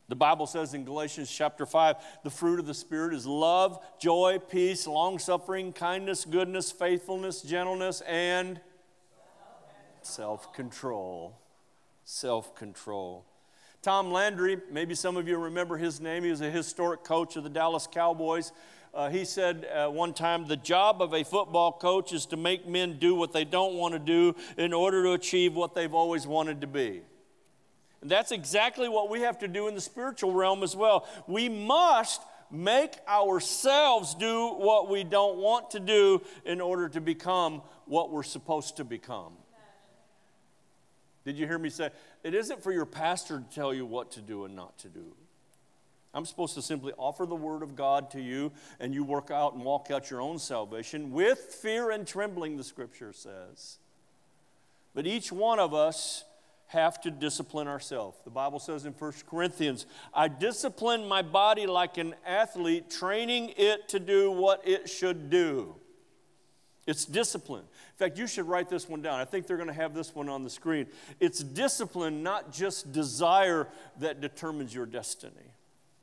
[0.08, 4.40] The Bible says in Galatians chapter 5 the fruit of the Spirit is love, joy,
[4.50, 8.60] peace, long suffering, kindness, goodness, faithfulness, gentleness, and
[10.04, 11.40] self control.
[12.04, 13.26] Self control.
[13.82, 16.24] Tom Landry, maybe some of you remember his name.
[16.24, 18.52] He was a historic coach of the Dallas Cowboys.
[18.94, 22.68] Uh, he said uh, one time, The job of a football coach is to make
[22.68, 26.26] men do what they don't want to do in order to achieve what they've always
[26.26, 27.02] wanted to be.
[28.02, 31.08] And that's exactly what we have to do in the spiritual realm as well.
[31.28, 37.62] We must make ourselves do what we don't want to do in order to become
[37.86, 39.34] what we're supposed to become.
[41.26, 41.90] Did you hear me say?
[42.24, 45.16] It isn't for your pastor to tell you what to do and not to do.
[46.14, 49.54] I'm supposed to simply offer the word of God to you, and you work out
[49.54, 53.80] and walk out your own salvation with fear and trembling, the scripture says.
[54.94, 56.24] But each one of us
[56.76, 58.18] have to discipline ourselves.
[58.24, 63.88] The Bible says in 1 Corinthians, I discipline my body like an athlete, training it
[63.90, 65.76] to do what it should do.
[66.86, 67.64] It's discipline.
[67.64, 69.20] In fact, you should write this one down.
[69.20, 70.86] I think they're going to have this one on the screen.
[71.20, 73.68] It's discipline, not just desire,
[74.00, 75.54] that determines your destiny.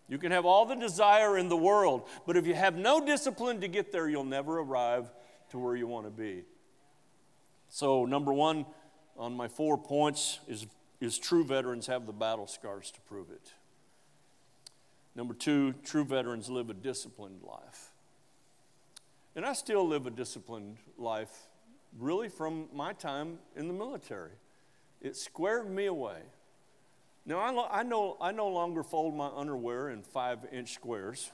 [0.09, 3.61] You can have all the desire in the world, but if you have no discipline
[3.61, 5.11] to get there, you'll never arrive
[5.51, 6.43] to where you want to be.
[7.69, 8.67] So, number one,
[9.17, 10.67] on my four points is,
[11.01, 13.53] is true veterans have the battle scars to prove it.
[15.15, 17.91] Number two, true veterans live a disciplined life.
[19.35, 21.49] And I still live a disciplined life,
[21.99, 24.33] really, from my time in the military.
[25.01, 26.19] It squared me away.
[27.25, 31.31] Now, I, I, know, I no longer fold my underwear in five inch squares.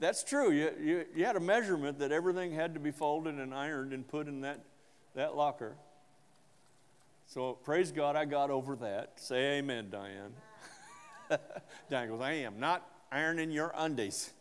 [0.00, 0.50] That's true.
[0.50, 4.08] You, you, you had a measurement that everything had to be folded and ironed and
[4.08, 4.64] put in that,
[5.14, 5.76] that locker.
[7.26, 9.12] So praise God, I got over that.
[9.20, 10.32] Say amen, Diane.
[11.90, 14.32] Diane goes, I am not ironing your undies.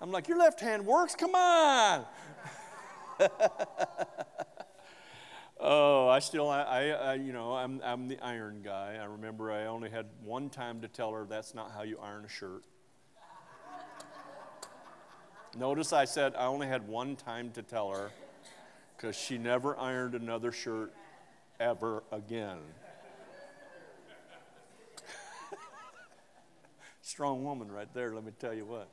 [0.00, 1.14] I'm like, your left hand works?
[1.16, 2.04] Come on.
[5.64, 8.98] Oh, I still, I, I, you know, I'm, I'm the iron guy.
[9.00, 12.24] I remember I only had one time to tell her that's not how you iron
[12.24, 12.64] a shirt.
[15.56, 18.10] Notice I said I only had one time to tell her
[18.96, 20.92] because she never ironed another shirt
[21.60, 22.58] ever again.
[27.02, 28.88] Strong woman right there, let me tell you what.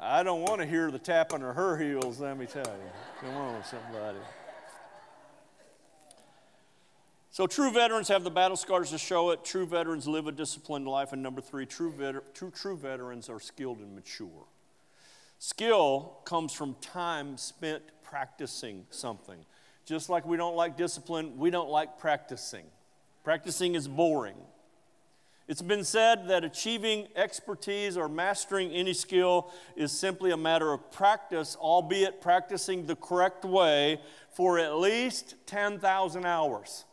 [0.00, 2.90] I don't want to hear the tapping of her heels, let me tell you.
[3.20, 4.18] Come on, somebody.
[7.34, 9.44] So, true veterans have the battle scars to show it.
[9.44, 11.12] True veterans live a disciplined life.
[11.12, 11.92] And number three, true,
[12.32, 14.46] true, true veterans are skilled and mature.
[15.40, 19.44] Skill comes from time spent practicing something.
[19.84, 22.66] Just like we don't like discipline, we don't like practicing.
[23.24, 24.36] Practicing is boring.
[25.48, 30.92] It's been said that achieving expertise or mastering any skill is simply a matter of
[30.92, 36.84] practice, albeit practicing the correct way for at least 10,000 hours.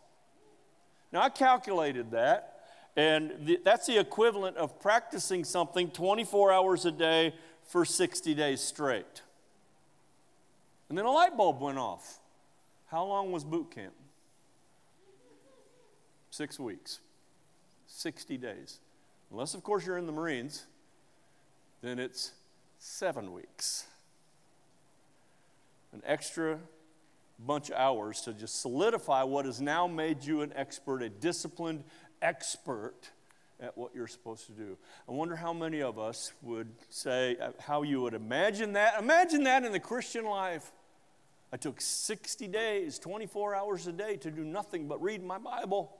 [1.11, 2.61] Now, I calculated that,
[2.95, 7.33] and that's the equivalent of practicing something 24 hours a day
[7.63, 9.21] for 60 days straight.
[10.89, 12.19] And then a light bulb went off.
[12.87, 13.93] How long was boot camp?
[16.29, 16.99] Six weeks,
[17.87, 18.79] 60 days.
[19.31, 20.65] unless, of course, you're in the Marines,
[21.81, 22.31] then it's
[22.79, 23.85] seven weeks.
[25.93, 26.59] An extra
[27.45, 31.83] bunch of hours to just solidify what has now made you an expert, a disciplined
[32.21, 33.11] expert
[33.59, 34.77] at what you're supposed to do.
[35.07, 38.99] I wonder how many of us would say, uh, how you would imagine that.
[38.99, 40.71] Imagine that in the Christian life.
[41.53, 45.95] I took 60 days, 24 hours a day to do nothing but read my Bible.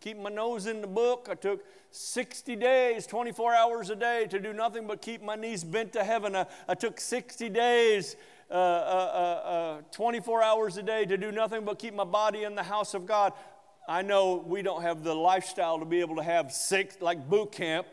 [0.00, 1.28] Keep my nose in the book.
[1.30, 5.62] I took 60 days, 24 hours a day to do nothing but keep my knees
[5.62, 6.34] bent to heaven.
[6.34, 8.16] I, I took 60 days,
[8.50, 12.44] uh, uh, uh, uh 24 hours a day to do nothing but keep my body
[12.44, 13.32] in the house of God.
[13.88, 17.52] I know we don't have the lifestyle to be able to have six, like boot
[17.52, 17.86] camp.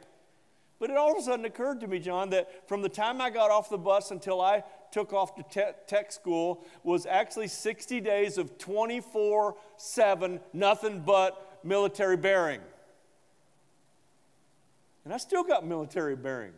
[0.80, 3.30] But it all of a sudden occurred to me, John, that from the time I
[3.30, 8.00] got off the bus until I took off to te- tech school was actually 60
[8.02, 12.62] days of 24 7, nothing but military bearing.
[15.04, 16.54] And I still got military bearing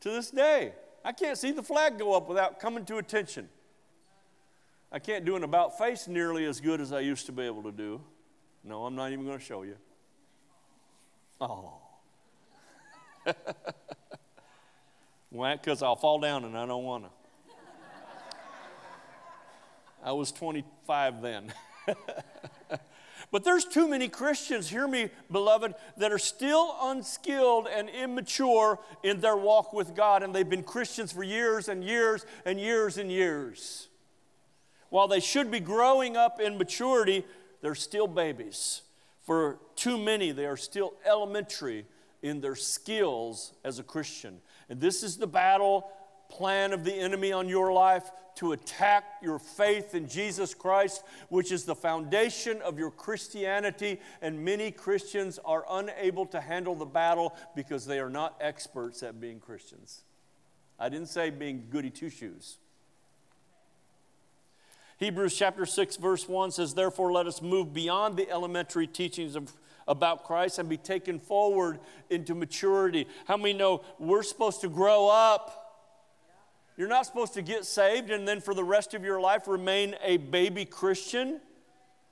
[0.00, 0.72] to this day.
[1.06, 3.48] I can't see the flag go up without coming to attention.
[4.90, 7.62] I can't do an about face nearly as good as I used to be able
[7.62, 8.00] to do.
[8.64, 9.76] No, I'm not even going to show you.
[11.40, 11.74] Oh.
[15.30, 15.54] Why?
[15.54, 17.10] Because I'll fall down and I don't want to.
[20.02, 21.52] I was 25 then.
[23.36, 29.20] but there's too many Christians, hear me, beloved, that are still unskilled and immature in
[29.20, 33.12] their walk with God, and they've been Christians for years and years and years and
[33.12, 33.88] years.
[34.88, 37.26] While they should be growing up in maturity,
[37.60, 38.80] they're still babies.
[39.26, 41.84] For too many, they are still elementary
[42.22, 44.40] in their skills as a Christian.
[44.70, 45.90] And this is the battle
[46.28, 51.50] plan of the enemy on your life to attack your faith in Jesus Christ, which
[51.50, 54.00] is the foundation of your Christianity.
[54.20, 59.20] And many Christians are unable to handle the battle because they are not experts at
[59.20, 60.02] being Christians.
[60.78, 62.58] I didn't say being goody two shoes.
[64.98, 69.52] Hebrews chapter 6, verse 1 says, Therefore, let us move beyond the elementary teachings of,
[69.86, 73.06] about Christ and be taken forward into maturity.
[73.26, 75.65] How many know we're supposed to grow up?
[76.76, 79.94] You're not supposed to get saved and then for the rest of your life remain
[80.02, 81.40] a baby Christian.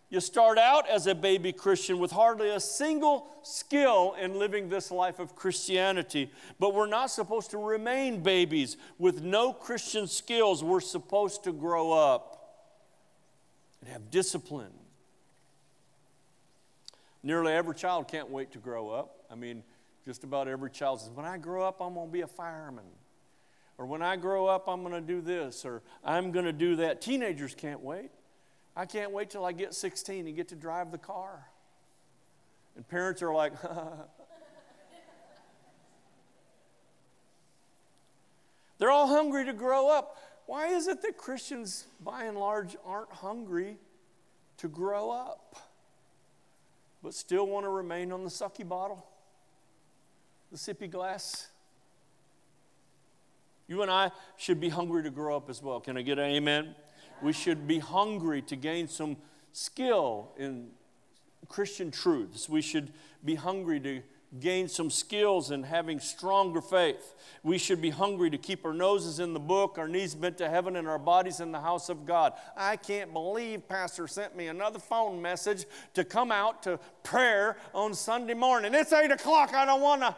[0.08, 4.90] You start out as a baby Christian with hardly a single skill in living this
[4.90, 6.30] life of Christianity.
[6.58, 10.62] But we're not supposed to remain babies with no Christian skills.
[10.62, 12.34] We're supposed to grow up
[13.80, 14.72] and have discipline.
[17.22, 19.24] Nearly every child can't wait to grow up.
[19.30, 19.62] I mean,
[20.04, 22.84] just about every child says, When I grow up, I'm going to be a fireman.
[23.77, 25.64] Or when I grow up, I'm going to do this.
[25.64, 27.01] Or I'm going to do that.
[27.01, 28.11] Teenagers can't wait.
[28.77, 31.47] I can't wait till I get 16 and get to drive the car.
[32.77, 33.53] And parents are like,
[38.79, 40.18] They're all hungry to grow up.
[40.47, 43.79] Why is it that Christians, by and large, aren't hungry
[44.59, 45.57] to grow up,
[47.03, 49.07] but still want to remain on the sucky bottle,
[50.53, 51.49] the sippy glass?
[53.66, 55.80] You and I should be hungry to grow up as well.
[55.80, 56.74] Can I get an amen?
[57.22, 59.16] We should be hungry to gain some
[59.52, 60.70] skill in
[61.48, 62.48] Christian truths.
[62.48, 62.92] We should
[63.24, 64.02] be hungry to
[64.40, 67.14] gain some skills in having stronger faith.
[67.42, 70.48] We should be hungry to keep our noses in the book, our knees bent to
[70.48, 72.32] heaven, and our bodies in the house of God.
[72.56, 77.94] I can't believe Pastor sent me another phone message to come out to prayer on
[77.94, 78.74] Sunday morning.
[78.74, 79.54] It's 8 o'clock.
[79.54, 80.16] I don't want to.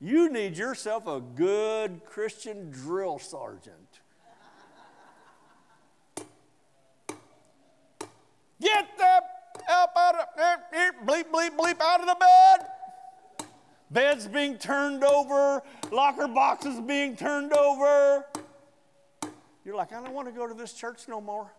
[0.00, 4.00] You need yourself a good Christian drill sergeant.
[8.60, 9.22] Get the
[9.70, 13.46] up out of eh, eh, bleep, bleep, bleep out of the bed.
[13.90, 18.24] Beds being turned over, locker boxes being turned over.
[19.64, 21.52] You're like, I don't want to go to this church no more.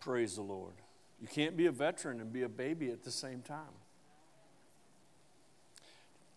[0.00, 0.74] Praise the Lord.
[1.20, 3.74] You can't be a veteran and be a baby at the same time.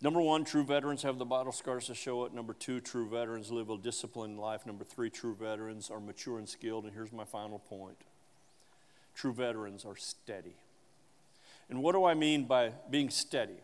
[0.03, 2.33] Number one, true veterans have the battle scars to show it.
[2.33, 4.65] Number two, true veterans live a disciplined life.
[4.65, 6.85] Number three, true veterans are mature and skilled.
[6.85, 7.97] And here's my final point
[9.13, 10.55] true veterans are steady.
[11.69, 13.59] And what do I mean by being steady?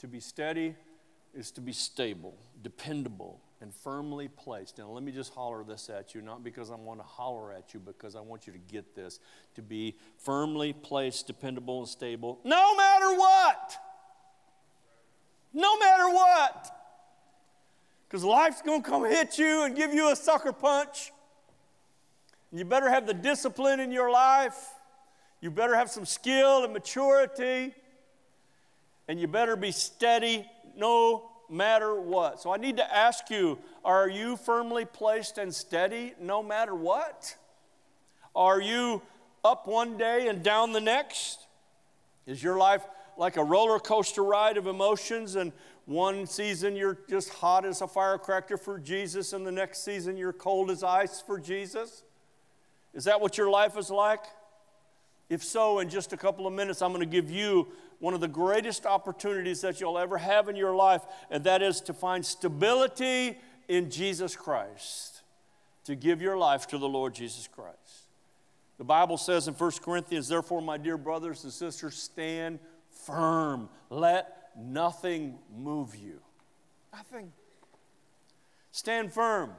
[0.00, 0.74] To be steady
[1.34, 4.78] is to be stable, dependable, and firmly placed.
[4.78, 7.74] Now, let me just holler this at you, not because I want to holler at
[7.74, 9.20] you, because I want you to get this.
[9.56, 13.76] To be firmly placed, dependable, and stable, no matter what.
[15.52, 16.76] No matter what.
[18.08, 21.12] Because life's going to come hit you and give you a sucker punch.
[22.52, 24.70] You better have the discipline in your life.
[25.40, 27.74] You better have some skill and maturity.
[29.06, 30.46] And you better be steady
[30.76, 32.40] no matter what.
[32.40, 37.36] So I need to ask you are you firmly placed and steady no matter what?
[38.34, 39.02] Are you
[39.44, 41.46] up one day and down the next?
[42.26, 42.84] Is your life
[43.16, 45.52] like a roller coaster ride of emotions and
[45.86, 50.32] one season you're just hot as a firecracker for Jesus, and the next season you're
[50.32, 52.04] cold as ice for Jesus?
[52.94, 54.22] Is that what your life is like?
[55.28, 57.68] If so, in just a couple of minutes, I'm going to give you
[58.00, 61.80] one of the greatest opportunities that you'll ever have in your life, and that is
[61.82, 63.38] to find stability
[63.68, 65.22] in Jesus Christ,
[65.84, 67.76] to give your life to the Lord Jesus Christ.
[68.78, 72.58] The Bible says in 1 Corinthians, therefore, my dear brothers and sisters, stand
[72.90, 73.68] firm.
[73.90, 76.20] Let nothing move you.
[76.92, 77.32] Nothing.
[78.72, 79.50] Stand firm,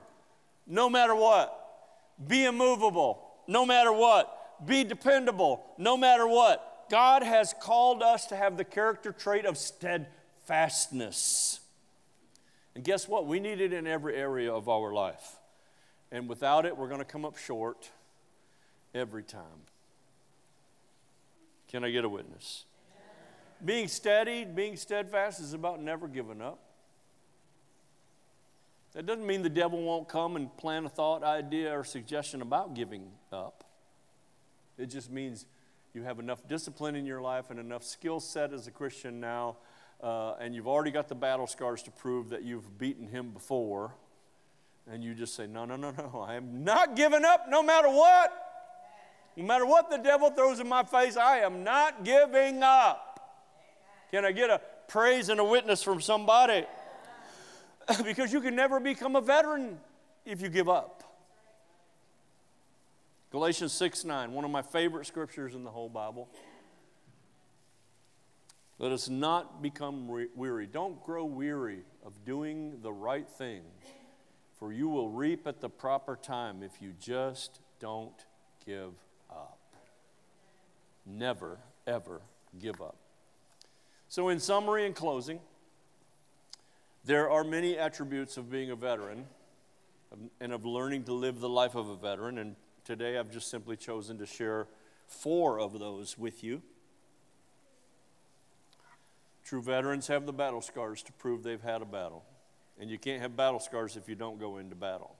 [0.66, 1.58] no matter what.
[2.28, 4.66] Be immovable, no matter what.
[4.66, 6.71] Be dependable, no matter what.
[6.92, 11.62] God has called us to have the character trait of steadfastness.
[12.76, 13.26] And guess what?
[13.26, 15.38] We need it in every area of our life.
[16.12, 17.90] And without it, we're going to come up short
[18.94, 19.70] every time.
[21.70, 22.66] Can I get a witness?
[23.64, 26.60] being steady, being steadfast is about never giving up.
[28.92, 32.74] That doesn't mean the devil won't come and plant a thought, idea, or suggestion about
[32.74, 33.64] giving up.
[34.78, 35.46] It just means
[35.94, 39.58] you have enough discipline in your life and enough skill set as a Christian now,
[40.02, 43.94] uh, and you've already got the battle scars to prove that you've beaten him before.
[44.90, 47.90] And you just say, No, no, no, no, I am not giving up no matter
[47.90, 48.34] what.
[49.38, 53.12] No matter what the devil throws in my face, I am not giving up.
[54.12, 56.66] Can I get a praise and a witness from somebody?
[58.04, 59.80] because you can never become a veteran
[60.26, 61.01] if you give up.
[63.32, 66.28] Galatians 6 9, one of my favorite scriptures in the whole Bible.
[68.78, 70.68] Let us not become weary.
[70.68, 73.62] Don't grow weary of doing the right thing,
[74.60, 78.26] for you will reap at the proper time if you just don't
[78.66, 78.92] give
[79.30, 79.60] up.
[81.06, 82.22] Never, ever
[82.60, 82.98] give up.
[84.10, 85.40] So, in summary and closing,
[87.06, 89.26] there are many attributes of being a veteran
[90.42, 92.38] and of learning to live the life of a veteran.
[92.38, 92.56] And
[92.86, 94.68] today I've just simply chosen to share
[95.08, 96.62] four of those with you.
[99.44, 102.24] True veterans have the battle scars to prove they've had a battle.
[102.80, 105.16] And you can't have battle scars if you don't go into battle.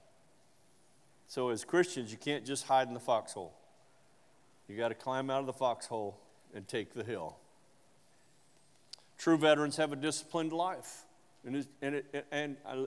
[1.28, 3.54] So, as Christians, you can't just hide in the foxhole.
[4.68, 6.20] You got to climb out of the foxhole
[6.54, 7.38] and take the hill.
[9.18, 11.04] True veterans have a disciplined life.
[11.46, 12.86] And, and, it, and I,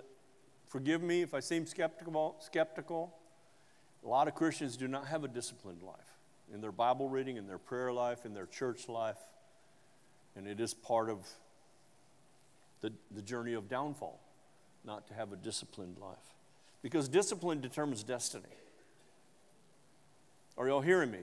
[0.66, 3.14] forgive me if I seem skeptical, skeptical.
[4.04, 5.96] A lot of Christians do not have a disciplined life
[6.52, 9.18] in their Bible reading, in their prayer life, in their church life.
[10.36, 11.26] And it is part of
[12.80, 14.20] the, the journey of downfall
[14.84, 16.18] not to have a disciplined life.
[16.82, 18.44] Because discipline determines destiny.
[20.58, 21.20] Are y'all hearing me?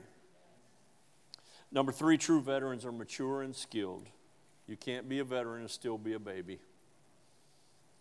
[1.71, 4.07] Number three, true veterans are mature and skilled.
[4.67, 6.59] You can't be a veteran and still be a baby.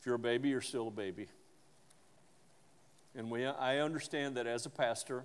[0.00, 1.28] If you're a baby, you're still a baby.
[3.14, 5.24] And we, I understand that as a pastor,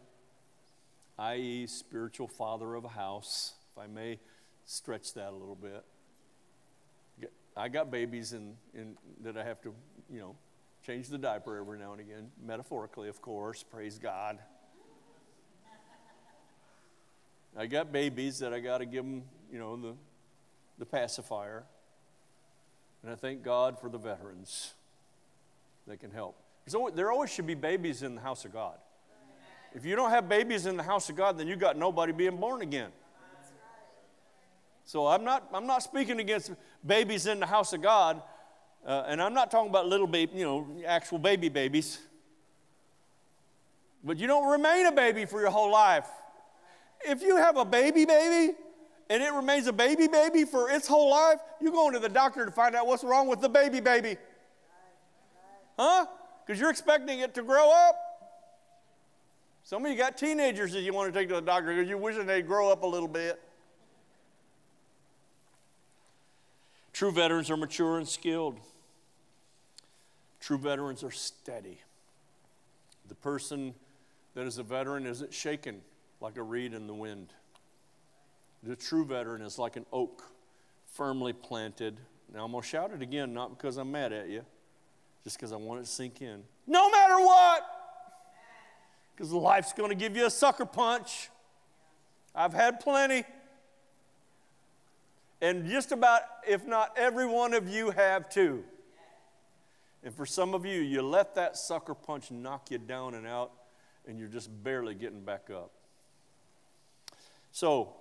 [1.20, 4.20] i.e., spiritual father of a house, if I may
[4.66, 5.84] stretch that a little bit,
[7.58, 8.36] I got babies
[9.22, 9.74] that I have to,
[10.12, 10.36] you know,
[10.86, 14.40] change the diaper every now and again, metaphorically, of course, praise God.
[17.58, 19.96] I got babies that I got to give them, you know, the
[20.78, 21.64] the pacifier.
[23.04, 24.74] And I thank God for the veterans
[25.88, 26.38] that can help.
[26.74, 28.78] Always, there always should be babies in the house of God.
[29.76, 32.38] If you don't have babies in the house of God, then you got nobody being
[32.38, 32.90] born again.
[34.84, 36.52] So I'm not, I'm not speaking against
[36.86, 38.22] babies in the house of God,
[38.86, 42.00] uh, and I'm not talking about little baby, you know, actual baby babies.
[44.04, 46.08] But you don't remain a baby for your whole life.
[47.02, 48.56] If you have a baby baby,
[49.10, 52.46] and it remains a baby baby for its whole life, you're going to the doctor
[52.46, 54.18] to find out what's wrong with the baby baby.
[55.78, 56.06] Huh?
[56.46, 57.96] Because you're expecting it to grow up.
[59.64, 61.98] Some of you got teenagers that you want to take to the doctor because you're
[61.98, 63.42] wishing they'd grow up a little bit.
[66.94, 68.60] True veterans are mature and skilled.
[70.40, 71.80] True veterans are steady.
[73.08, 73.74] The person
[74.36, 75.82] that is a veteran isn't shaken
[76.22, 77.34] like a reed in the wind.
[78.62, 80.24] The true veteran is like an oak
[80.94, 81.98] firmly planted.
[82.34, 84.46] Now I'm going to shout it again, not because I'm mad at you,
[85.26, 86.44] just because I want it to sink in.
[86.68, 87.66] No matter what,
[89.14, 91.30] because life's going to give you a sucker punch.
[92.34, 93.24] I've had plenty.
[95.42, 98.64] And just about, if not every one of you have too.
[100.04, 103.52] And for some of you, you let that sucker punch knock you down and out,
[104.08, 105.72] and you're just barely getting back up.
[107.52, 107.96] So,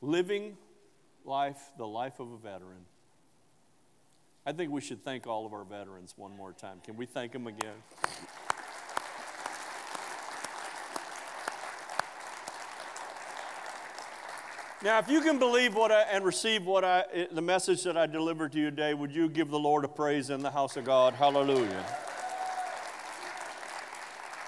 [0.00, 0.56] living
[1.24, 2.84] life, the life of a veteran.
[4.46, 6.78] I think we should thank all of our veterans one more time.
[6.82, 7.74] Can we thank them again?
[14.82, 18.06] Now, if you can believe what I, and receive what I, the message that I
[18.06, 20.84] delivered to you today, would you give the Lord a praise in the house of
[20.84, 21.12] God?
[21.12, 21.84] Hallelujah.